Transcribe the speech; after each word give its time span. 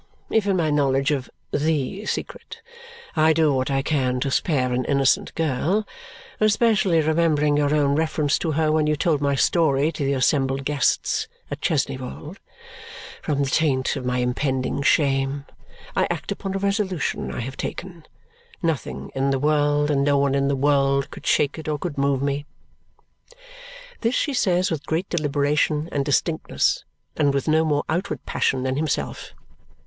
If 0.31 0.47
in 0.47 0.57
my 0.57 0.71
knowledge 0.71 1.11
of 1.11 1.29
THE 1.51 2.07
secret 2.07 2.63
I 3.15 3.33
do 3.33 3.53
what 3.53 3.69
I 3.69 3.83
can 3.83 4.19
to 4.21 4.31
spare 4.31 4.73
an 4.73 4.83
innocent 4.85 5.31
girl 5.35 5.85
(especially, 6.39 7.01
remembering 7.01 7.55
your 7.55 7.75
own 7.75 7.93
reference 7.95 8.39
to 8.39 8.53
her 8.53 8.71
when 8.71 8.87
you 8.87 8.95
told 8.95 9.21
my 9.21 9.35
story 9.35 9.91
to 9.91 10.03
the 10.03 10.13
assembled 10.15 10.65
guests 10.65 11.27
at 11.51 11.61
Chesney 11.61 11.97
Wold) 11.99 12.39
from 13.21 13.43
the 13.43 13.49
taint 13.51 13.95
of 13.95 14.03
my 14.03 14.17
impending 14.17 14.81
shame, 14.81 15.45
I 15.95 16.07
act 16.09 16.31
upon 16.31 16.55
a 16.55 16.57
resolution 16.57 17.31
I 17.31 17.41
have 17.41 17.55
taken. 17.55 18.03
Nothing 18.63 19.11
in 19.13 19.29
the 19.29 19.37
world, 19.37 19.91
and 19.91 20.03
no 20.03 20.17
one 20.17 20.33
in 20.33 20.47
the 20.47 20.55
world, 20.55 21.11
could 21.11 21.27
shake 21.27 21.59
it 21.59 21.67
or 21.67 21.77
could 21.77 21.99
move 21.99 22.23
me." 22.23 22.47
This 23.99 24.15
she 24.15 24.33
says 24.33 24.71
with 24.71 24.87
great 24.87 25.09
deliberation 25.09 25.89
and 25.91 26.03
distinctness 26.03 26.85
and 27.15 27.35
with 27.35 27.47
no 27.47 27.63
more 27.63 27.83
outward 27.87 28.25
passion 28.25 28.63
than 28.63 28.77
himself. 28.77 29.35